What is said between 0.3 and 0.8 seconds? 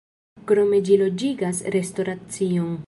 Krome